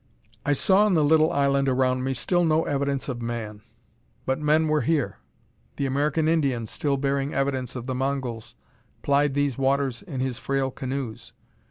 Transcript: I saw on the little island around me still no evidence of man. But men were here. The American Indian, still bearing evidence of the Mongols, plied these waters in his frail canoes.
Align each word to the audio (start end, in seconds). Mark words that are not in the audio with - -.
I 0.43 0.53
saw 0.53 0.85
on 0.87 0.95
the 0.95 1.03
little 1.03 1.31
island 1.31 1.69
around 1.69 2.03
me 2.03 2.15
still 2.15 2.43
no 2.43 2.63
evidence 2.65 3.07
of 3.07 3.21
man. 3.21 3.61
But 4.25 4.39
men 4.39 4.67
were 4.67 4.81
here. 4.81 5.19
The 5.75 5.85
American 5.85 6.27
Indian, 6.27 6.65
still 6.65 6.97
bearing 6.97 7.35
evidence 7.35 7.75
of 7.75 7.85
the 7.85 7.93
Mongols, 7.93 8.55
plied 9.03 9.35
these 9.35 9.59
waters 9.59 10.01
in 10.01 10.19
his 10.19 10.39
frail 10.39 10.71
canoes. 10.71 11.33